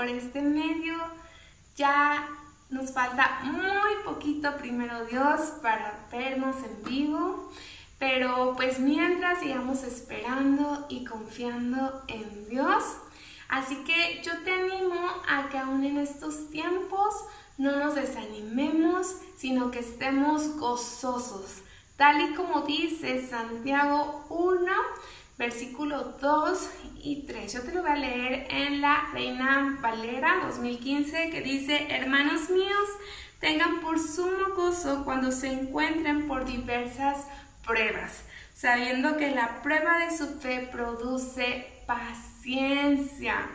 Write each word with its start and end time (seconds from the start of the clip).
por 0.00 0.08
este 0.08 0.40
medio. 0.40 0.96
Ya 1.76 2.26
nos 2.70 2.90
falta 2.90 3.40
muy 3.42 4.02
poquito, 4.02 4.56
primero 4.56 5.04
Dios, 5.04 5.40
para 5.60 6.06
vernos 6.10 6.56
en 6.64 6.82
vivo. 6.84 7.52
Pero 7.98 8.54
pues 8.56 8.78
mientras 8.78 9.40
sigamos 9.40 9.82
esperando 9.82 10.86
y 10.88 11.04
confiando 11.04 12.02
en 12.08 12.48
Dios. 12.48 12.82
Así 13.50 13.76
que 13.84 14.22
yo 14.22 14.32
te 14.42 14.52
animo 14.52 15.06
a 15.28 15.50
que 15.50 15.58
aún 15.58 15.84
en 15.84 15.98
estos 15.98 16.48
tiempos 16.48 17.14
no 17.58 17.76
nos 17.76 17.94
desanimemos, 17.94 19.16
sino 19.36 19.70
que 19.70 19.80
estemos 19.80 20.56
gozosos. 20.56 21.60
Tal 21.96 22.22
y 22.22 22.34
como 22.34 22.62
dice 22.62 23.28
Santiago 23.28 24.24
1, 24.30 24.72
versículo 25.40 26.18
2 26.20 26.70
y 27.02 27.22
3. 27.22 27.50
Yo 27.50 27.62
te 27.62 27.72
lo 27.72 27.80
voy 27.80 27.90
a 27.90 27.96
leer 27.96 28.46
en 28.50 28.82
la 28.82 29.08
Reina 29.14 29.78
Valera 29.80 30.42
2015 30.44 31.30
que 31.30 31.40
dice, 31.40 31.86
hermanos 31.88 32.50
míos, 32.50 32.88
tengan 33.40 33.80
por 33.80 33.98
sumo 33.98 34.54
gozo 34.54 35.02
cuando 35.02 35.32
se 35.32 35.50
encuentren 35.50 36.28
por 36.28 36.44
diversas 36.44 37.24
pruebas, 37.66 38.24
sabiendo 38.52 39.16
que 39.16 39.30
la 39.34 39.62
prueba 39.62 39.98
de 40.00 40.14
su 40.14 40.38
fe 40.40 40.68
produce 40.70 41.66
paciencia. 41.86 43.48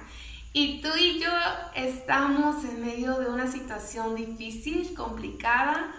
Y 0.53 0.81
tú 0.81 0.89
y 0.99 1.19
yo 1.19 1.29
estamos 1.75 2.65
en 2.65 2.83
medio 2.83 3.19
de 3.19 3.27
una 3.27 3.45
situación 3.45 4.15
difícil, 4.15 4.95
complicada, 4.95 5.93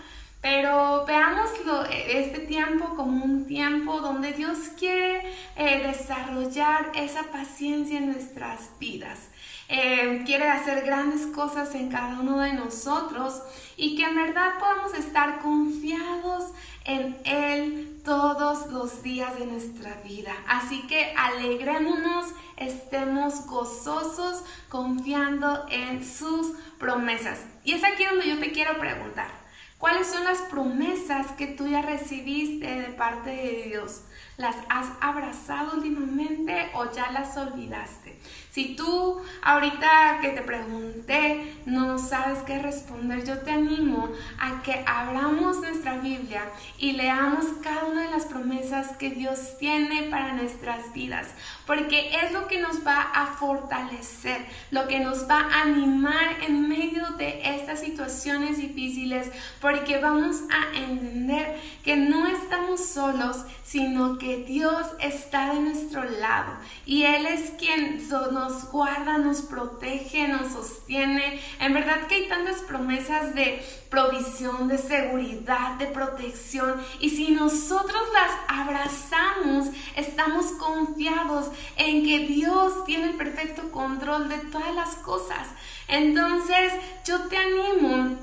pero 0.49 1.05
veámoslo 1.05 1.85
este 1.87 2.39
tiempo 2.39 2.95
como 2.95 3.25
un 3.25 3.47
tiempo 3.47 4.01
donde 4.01 4.33
Dios 4.33 4.59
quiere 4.79 5.35
eh, 5.57 5.83
desarrollar 5.85 6.93
esa 6.95 7.25
paciencia 7.33 7.99
en 7.99 8.13
nuestras 8.13 8.71
vidas. 8.79 9.31
Eh, 9.69 10.23
quiere 10.25 10.49
hacer 10.49 10.87
grandes 10.87 11.27
cosas 11.27 11.75
en 11.75 11.89
cada 11.89 12.21
uno 12.21 12.39
de 12.39 12.53
nosotros 12.53 13.43
y 13.77 13.97
que 13.97 14.05
en 14.05 14.15
verdad 14.15 14.61
podamos 14.61 14.95
estar 14.95 15.41
confiados 15.41 16.53
en 16.85 17.19
Él 17.25 18.01
todos 18.05 18.71
los 18.71 19.03
días 19.03 19.37
de 19.41 19.47
nuestra 19.47 20.01
vida. 20.05 20.33
Así 20.47 20.87
que 20.87 21.13
alegrémonos, 21.17 22.27
estemos 22.57 23.47
gozosos, 23.47 24.45
confiando 24.69 25.67
en 25.73 26.05
sus 26.07 26.53
promesas. 26.79 27.41
Y 27.65 27.73
es 27.73 27.83
aquí 27.83 28.05
donde 28.05 28.29
yo 28.29 28.39
te 28.39 28.53
quiero 28.53 28.79
preguntar. 28.79 29.46
¿Cuáles 29.79 30.07
son 30.07 30.25
las 30.25 30.39
promesas 30.43 31.33
que 31.33 31.47
tú 31.49 31.69
ya 31.69 31.83
recibiste 31.83 32.67
de 32.81 32.89
parte 32.89 33.31
de 33.31 33.63
Dios? 33.69 34.03
¿Las 34.37 34.57
has 34.69 34.89
abrazado 35.01 35.77
últimamente 35.77 36.71
o 36.75 36.93
ya 36.93 37.11
las 37.11 37.37
olvidaste? 37.39 38.19
Si 38.51 38.75
tú 38.77 39.19
ahorita 39.43 40.19
que 40.21 40.31
te 40.31 40.43
pregunté 40.43 41.57
no 41.65 41.99
sabes 41.99 42.39
qué 42.47 42.59
responder, 42.59 43.25
yo 43.25 43.39
te 43.41 43.51
animo 43.51 44.11
a 44.39 44.63
que 44.63 44.83
abramos 44.87 45.59
nuestra 45.61 45.99
Biblia 45.99 46.43
y 46.79 46.93
leamos 46.93 47.47
cada 47.63 47.85
una 47.85 48.03
de 48.03 48.11
las 48.11 48.27
promesas 48.27 48.97
que 48.97 49.11
Dios 49.11 49.57
tiene 49.59 50.05
para 50.05 50.33
nuestras 50.35 50.93
vidas, 50.93 51.29
porque 51.67 52.11
es 52.17 52.33
lo 52.33 52.47
que 52.47 52.61
nos 52.61 52.87
va 52.87 53.01
a 53.01 53.27
fortalecer, 53.39 54.45
lo 54.71 54.87
que 54.87 55.01
nos 55.01 55.29
va 55.29 55.41
a 55.41 55.63
animar 55.63 56.43
en 56.47 56.69
medio 56.69 57.11
de 57.13 57.41
estas 57.57 57.81
situaciones 57.81 58.59
difíciles, 58.59 59.31
porque 59.61 59.99
vamos 59.99 60.37
a 60.51 60.77
entender 60.77 61.61
que 61.85 61.97
no 61.97 62.27
estamos 62.27 62.87
solos, 62.87 63.45
sino 63.65 64.19
que 64.19 64.26
Dios 64.47 64.87
está 65.01 65.55
de 65.55 65.61
nuestro 65.61 66.05
lado 66.05 66.53
y 66.85 67.05
Él 67.05 67.27
es 67.27 67.53
quien 67.59 68.03
nos 68.33 68.71
guarda, 68.71 69.19
nos 69.19 69.43
protege, 69.43 70.29
nos 70.29 70.53
sostiene. 70.53 71.41
En 71.61 71.75
verdad 71.75 72.07
que 72.09 72.17
hay 72.17 72.29
tantas 72.29 72.63
promesas 72.63 73.35
de 73.35 73.65
provisión, 73.91 74.69
de 74.69 74.79
seguridad, 74.79 75.77
de 75.79 75.87
protección 75.87 76.81
y 77.01 77.11
si 77.11 77.31
nosotros 77.31 78.03
las 78.13 78.61
abrazamos, 78.61 79.69
estamos 79.95 80.47
confiados 80.59 81.51
en 81.77 82.05
que 82.05 82.27
Dios 82.27 82.85
tiene 82.85 83.11
el 83.11 83.17
perfecto 83.17 83.71
control 83.71 84.29
de 84.29 84.39
todas 84.39 84.75
las 84.75 84.97
cosas. 84.97 85.47
Entonces 85.89 86.73
yo 87.05 87.29
te 87.29 87.37
animo 87.37 88.19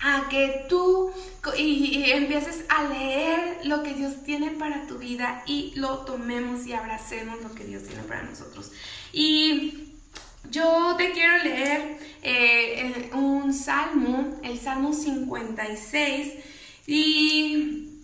a 0.00 0.28
que 0.28 0.66
tú 0.68 1.10
y, 1.58 2.10
empieces 2.10 2.64
a 2.68 2.84
leer 2.84 3.58
lo 3.64 3.82
que 3.82 3.94
Dios 3.94 4.22
tiene 4.24 4.50
para 4.50 4.86
tu 4.86 4.98
vida 4.98 5.42
y 5.46 5.72
lo 5.76 5.98
tomemos 5.98 6.66
y 6.66 6.72
abracemos 6.72 7.42
lo 7.42 7.54
que 7.54 7.64
Dios 7.64 7.84
tiene 7.84 8.02
para 8.02 8.22
nosotros. 8.22 8.72
Y 9.12 9.88
yo 10.50 10.94
te 10.96 11.12
quiero 11.12 11.42
leer 11.42 11.98
eh, 12.22 13.10
un 13.14 13.52
salmo, 13.52 14.38
el 14.42 14.58
Salmo 14.58 14.92
56, 14.92 16.32
y 16.86 17.95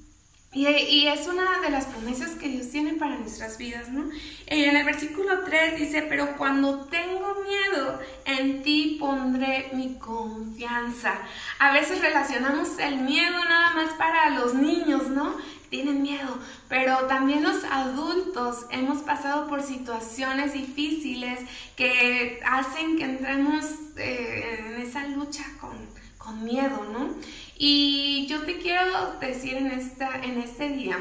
y, 0.54 1.06
es 1.06 1.26
una 1.28 1.60
de 1.60 1.70
las 1.70 1.86
promesas 1.86 2.32
que 2.32 2.48
Dios 2.48 2.68
tiene 2.68 2.92
para 2.94 3.16
nuestras 3.16 3.56
vidas, 3.56 3.88
¿no? 3.88 4.04
En 4.46 4.76
el 4.76 4.84
versículo 4.84 5.44
3 5.44 5.78
dice, 5.78 6.02
pero 6.02 6.36
cuando 6.36 6.80
tengo 6.86 7.36
miedo, 7.42 7.98
en 8.26 8.62
ti 8.62 8.98
pondré 9.00 9.70
mi 9.72 9.94
confianza. 9.94 11.14
A 11.58 11.72
veces 11.72 12.02
relacionamos 12.02 12.78
el 12.78 12.98
miedo 12.98 13.32
nada 13.44 13.70
más 13.74 13.94
para 13.94 14.28
los 14.30 14.52
niños, 14.52 15.08
¿no? 15.08 15.36
Tienen 15.70 16.02
miedo, 16.02 16.38
pero 16.68 17.06
también 17.06 17.42
los 17.42 17.64
adultos 17.64 18.66
hemos 18.70 18.98
pasado 18.98 19.48
por 19.48 19.62
situaciones 19.62 20.52
difíciles 20.52 21.40
que 21.76 22.40
hacen 22.44 22.98
que 22.98 23.04
entremos 23.04 23.64
eh, 23.96 24.66
en 24.66 24.82
esa 24.82 25.06
lucha 25.06 25.44
con, 25.58 25.72
con 26.18 26.44
miedo, 26.44 26.86
¿no? 26.92 27.14
Y 27.56 28.26
yo 28.28 28.42
te 28.42 28.58
quiero 28.58 29.14
decir 29.20 29.54
en, 29.56 29.68
esta, 29.68 30.16
en 30.22 30.40
este 30.40 30.70
día 30.70 30.98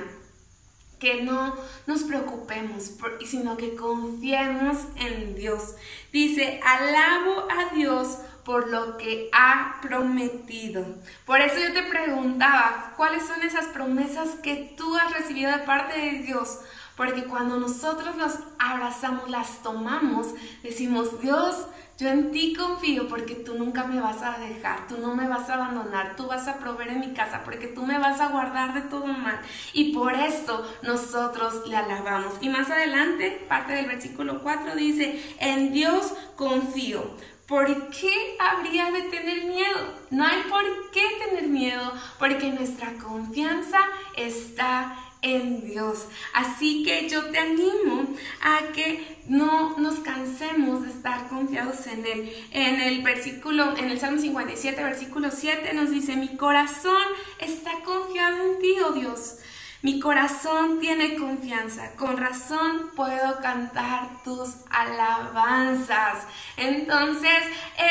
que 0.99 1.23
no 1.23 1.55
nos 1.87 2.03
preocupemos, 2.03 2.91
sino 3.25 3.57
que 3.57 3.75
confiemos 3.75 4.77
en 4.97 5.35
Dios. 5.35 5.75
Dice, 6.13 6.59
alabo 6.63 7.47
a 7.49 7.73
Dios 7.73 8.19
por 8.45 8.69
lo 8.69 8.97
que 8.97 9.29
ha 9.33 9.79
prometido. 9.81 10.85
Por 11.25 11.41
eso 11.41 11.55
yo 11.59 11.73
te 11.73 11.83
preguntaba, 11.83 12.93
¿cuáles 12.97 13.25
son 13.25 13.41
esas 13.41 13.65
promesas 13.67 14.29
que 14.43 14.75
tú 14.77 14.95
has 14.95 15.11
recibido 15.13 15.51
de 15.51 15.59
parte 15.59 15.99
de 15.99 16.19
Dios? 16.19 16.59
Porque 17.01 17.23
cuando 17.23 17.57
nosotros 17.57 18.15
las 18.15 18.37
abrazamos, 18.59 19.27
las 19.27 19.63
tomamos, 19.63 20.35
decimos, 20.61 21.19
Dios, 21.19 21.65
yo 21.97 22.07
en 22.09 22.29
ti 22.29 22.53
confío 22.53 23.07
porque 23.07 23.33
tú 23.33 23.55
nunca 23.55 23.85
me 23.85 23.99
vas 23.99 24.21
a 24.21 24.37
dejar, 24.37 24.85
tú 24.87 24.99
no 24.99 25.15
me 25.15 25.27
vas 25.27 25.49
a 25.49 25.55
abandonar, 25.55 26.15
tú 26.15 26.27
vas 26.27 26.47
a 26.47 26.59
proveer 26.59 26.91
en 26.91 26.99
mi 26.99 27.13
casa 27.13 27.41
porque 27.43 27.65
tú 27.65 27.87
me 27.87 27.97
vas 27.97 28.21
a 28.21 28.27
guardar 28.27 28.75
de 28.75 28.81
todo 28.81 29.07
mal. 29.07 29.41
Y 29.73 29.95
por 29.95 30.13
esto 30.13 30.63
nosotros 30.83 31.67
le 31.67 31.75
alabamos. 31.75 32.35
Y 32.39 32.49
más 32.49 32.69
adelante, 32.69 33.47
parte 33.49 33.73
del 33.73 33.87
versículo 33.87 34.43
4 34.43 34.75
dice, 34.75 35.35
en 35.39 35.73
Dios 35.73 36.13
confío. 36.35 37.17
¿Por 37.47 37.89
qué 37.89 38.37
habría 38.39 38.91
de 38.91 39.01
tener 39.09 39.45
miedo? 39.45 39.95
No 40.11 40.23
hay 40.23 40.43
por 40.43 40.91
qué 40.91 41.01
tener 41.27 41.49
miedo 41.49 41.91
porque 42.19 42.51
nuestra 42.51 42.93
confianza 42.93 43.79
está 44.15 44.95
en 45.21 45.65
Dios. 45.65 46.07
Así 46.33 46.83
que 46.83 47.07
yo 47.07 47.25
te 47.25 47.37
animo 47.37 48.07
a 48.41 48.71
que 48.73 49.17
no 49.27 49.77
nos 49.77 49.99
cansemos 49.99 50.83
de 50.83 50.89
estar 50.89 51.27
confiados 51.29 51.87
en 51.87 52.05
Él. 52.05 52.33
En 52.51 52.81
el 52.81 53.01
versículo, 53.01 53.77
en 53.77 53.89
el 53.89 53.99
Salmo 53.99 54.19
57, 54.19 54.83
versículo 54.83 55.29
7 55.31 55.73
nos 55.73 55.91
dice, 55.91 56.15
mi 56.15 56.35
corazón 56.35 57.01
está 57.39 57.71
confiado 57.83 58.37
en 58.45 58.59
ti, 58.59 58.75
oh 58.85 58.93
Dios. 58.93 59.37
Mi 59.83 59.99
corazón 59.99 60.79
tiene 60.79 61.15
confianza, 61.15 61.95
con 61.95 62.15
razón 62.17 62.91
puedo 62.95 63.39
cantar 63.41 64.21
tus 64.23 64.57
alabanzas. 64.69 66.27
Entonces, 66.55 67.39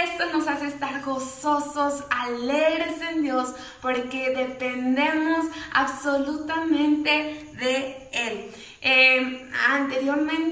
esto 0.05 0.27
nos 0.33 0.47
hace 0.47 0.69
estar 0.69 1.03
gozosos, 1.03 2.05
alegres 2.11 3.01
en 3.11 3.23
Dios, 3.23 3.55
porque 3.83 4.31
dependemos 4.31 5.47
absolutamente 5.73 7.49
de 7.55 8.09
Él. 8.13 8.53
Eh, 8.83 9.51
anteriormente 9.69 10.50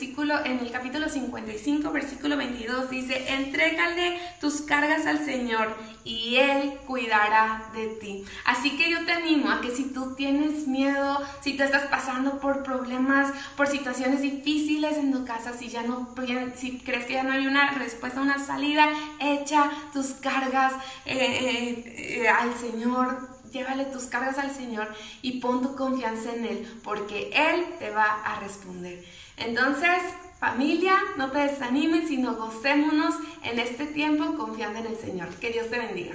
en 0.00 0.60
el 0.60 0.70
capítulo 0.70 1.08
55, 1.08 1.90
versículo 1.90 2.36
22 2.36 2.88
dice, 2.88 3.34
entrégale 3.34 4.18
tus 4.40 4.60
cargas 4.60 5.06
al 5.06 5.24
Señor 5.24 5.76
y 6.04 6.36
Él 6.36 6.74
cuidará 6.86 7.70
de 7.74 7.88
ti. 7.88 8.24
Así 8.44 8.76
que 8.76 8.88
yo 8.90 9.04
te 9.04 9.12
animo 9.12 9.50
a 9.50 9.60
que 9.60 9.72
si 9.72 9.92
tú 9.92 10.14
tienes 10.14 10.68
miedo, 10.68 11.20
si 11.40 11.56
tú 11.56 11.64
estás 11.64 11.88
pasando 11.88 12.38
por 12.38 12.62
problemas, 12.62 13.32
por 13.56 13.66
situaciones 13.66 14.22
difíciles 14.22 14.96
en 14.98 15.12
tu 15.12 15.24
casa, 15.24 15.52
si 15.52 15.68
ya 15.68 15.82
no, 15.82 16.14
crees 16.14 17.04
que 17.06 17.14
ya 17.14 17.24
no 17.24 17.32
hay 17.32 17.48
una 17.48 17.72
respuesta, 17.72 18.20
una 18.20 18.38
salida, 18.38 18.88
echa 19.18 19.68
tus 19.92 20.12
cargas 20.14 20.74
eh, 21.06 22.22
eh, 22.22 22.28
al 22.28 22.54
Señor 22.54 23.37
llévale 23.50 23.84
tus 23.86 24.04
cargas 24.04 24.38
al 24.38 24.50
Señor 24.50 24.88
y 25.22 25.40
pon 25.40 25.62
tu 25.62 25.74
confianza 25.74 26.34
en 26.34 26.44
Él, 26.44 26.80
porque 26.82 27.30
Él 27.32 27.64
te 27.78 27.90
va 27.90 28.22
a 28.24 28.40
responder. 28.40 29.04
Entonces, 29.36 29.98
familia, 30.40 30.96
no 31.16 31.30
te 31.30 31.38
desanimes, 31.38 32.08
sino 32.08 32.34
gocémonos 32.34 33.14
en 33.44 33.58
este 33.58 33.86
tiempo 33.86 34.36
confiando 34.36 34.78
en 34.80 34.86
el 34.86 34.96
Señor. 34.96 35.28
Que 35.40 35.50
Dios 35.50 35.68
te 35.70 35.78
bendiga. 35.78 36.14